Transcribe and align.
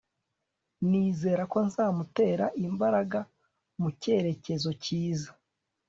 nizere 0.89 1.43
ko 1.51 1.57
nzamutera 1.67 2.45
imbaraga 2.67 3.19
mu 3.81 3.89
cyerekezo 4.01 4.69
cyiza 4.83 5.29